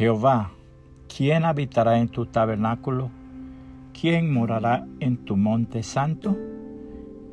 [0.00, 0.52] Jehová,
[1.14, 3.10] ¿quién habitará en tu tabernáculo?
[3.92, 6.38] ¿Quién morará en tu monte santo?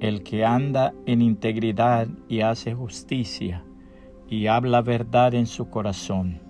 [0.01, 3.63] El que anda en integridad y hace justicia
[4.27, 6.41] y habla verdad en su corazón.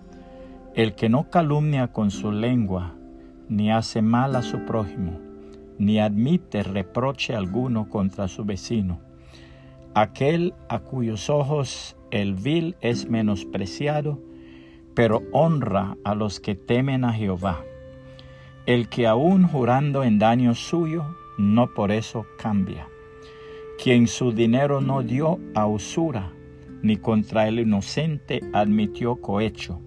[0.73, 2.95] El que no calumnia con su lengua,
[3.47, 5.19] ni hace mal a su prójimo,
[5.77, 9.01] ni admite reproche alguno contra su vecino.
[9.93, 14.19] Aquel a cuyos ojos el vil es menospreciado,
[14.97, 17.63] pero honra a los que temen a Jehová.
[18.65, 21.05] El que aun jurando en daño suyo,
[21.37, 22.87] no por eso cambia.
[23.77, 26.33] Quien su dinero no dio a usura,
[26.81, 29.79] ni contra el inocente admitió cohecho.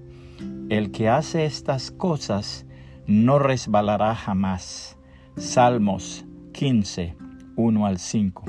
[0.68, 2.64] El que hace estas cosas
[3.08, 4.96] no resbalará jamás.
[5.36, 7.16] Salmos 15,
[7.56, 8.44] 1 al 5.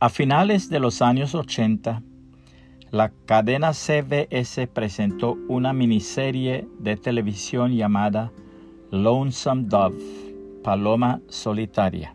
[0.00, 2.02] A finales de los años 80,
[2.90, 8.32] la cadena CBS presentó una miniserie de televisión llamada
[8.90, 9.98] Lonesome Dove,
[10.62, 12.14] Paloma Solitaria.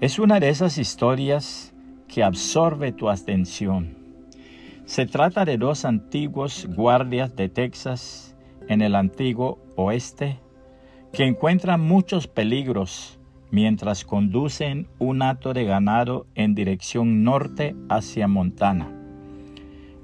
[0.00, 1.74] Es una de esas historias
[2.08, 3.96] que absorbe tu atención.
[4.86, 8.34] Se trata de dos antiguos guardias de Texas
[8.68, 10.38] en el antiguo oeste
[11.12, 13.18] que encuentran muchos peligros
[13.50, 18.95] mientras conducen un hato de ganado en dirección norte hacia Montana.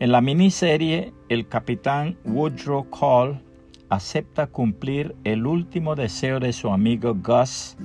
[0.02, 3.40] En la miniserie, el capitán Woodrow Call
[3.88, 7.76] acepta cumplir el último deseo de su amigo Gus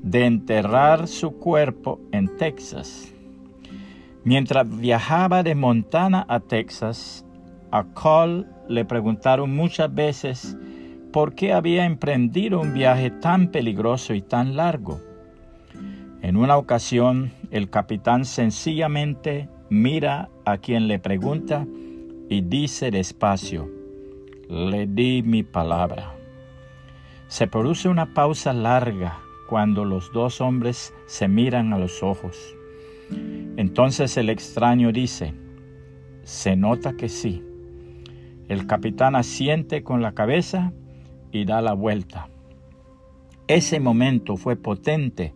[0.00, 3.12] de enterrar su cuerpo en Texas.
[4.24, 7.26] Mientras viajaba de Montana a Texas,
[7.70, 10.56] a Call le preguntaron muchas veces
[11.12, 15.02] por qué había emprendido un viaje tan peligroso y tan largo.
[16.22, 21.66] En una ocasión, el capitán sencillamente mira a quien le pregunta
[22.28, 23.70] y dice despacio,
[24.48, 26.14] le di mi palabra.
[27.28, 29.18] Se produce una pausa larga
[29.48, 32.54] cuando los dos hombres se miran a los ojos.
[33.56, 35.34] Entonces el extraño dice,
[36.22, 37.42] se nota que sí.
[38.48, 40.72] El capitán asiente con la cabeza
[41.32, 42.28] y da la vuelta.
[43.46, 45.34] Ese momento fue potente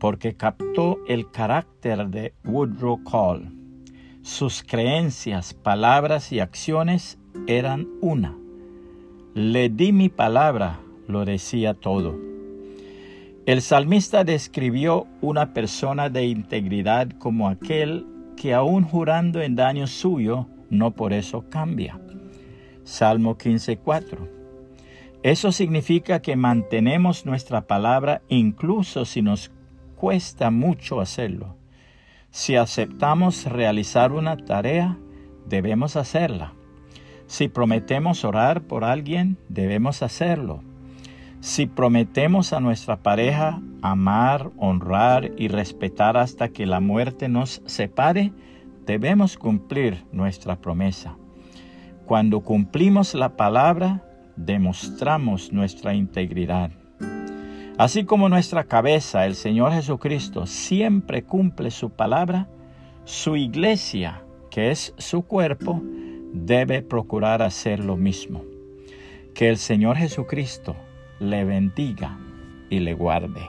[0.00, 3.52] porque captó el carácter de Woodrow Call.
[4.22, 8.36] Sus creencias, palabras y acciones eran una.
[9.34, 12.18] Le di mi palabra, lo decía todo.
[13.46, 18.06] El salmista describió una persona de integridad como aquel
[18.36, 22.00] que aun jurando en daño suyo, no por eso cambia.
[22.84, 24.28] Salmo 15.4.
[25.22, 29.50] Eso significa que mantenemos nuestra palabra incluso si nos
[30.00, 31.56] cuesta mucho hacerlo.
[32.30, 34.96] Si aceptamos realizar una tarea,
[35.46, 36.54] debemos hacerla.
[37.26, 40.62] Si prometemos orar por alguien, debemos hacerlo.
[41.40, 48.32] Si prometemos a nuestra pareja amar, honrar y respetar hasta que la muerte nos separe,
[48.86, 51.18] debemos cumplir nuestra promesa.
[52.06, 54.02] Cuando cumplimos la palabra,
[54.34, 56.79] demostramos nuestra integridad.
[57.80, 62.46] Así como nuestra cabeza, el Señor Jesucristo, siempre cumple su palabra,
[63.06, 65.80] su iglesia, que es su cuerpo,
[66.30, 68.44] debe procurar hacer lo mismo.
[69.32, 70.76] Que el Señor Jesucristo
[71.20, 72.18] le bendiga
[72.68, 73.48] y le guarde.